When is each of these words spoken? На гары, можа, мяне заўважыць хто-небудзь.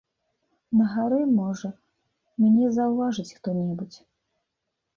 На 0.79 0.85
гары, 0.93 1.19
можа, 1.41 1.69
мяне 2.41 2.73
заўважыць 2.81 3.29
хто-небудзь. 3.37 3.99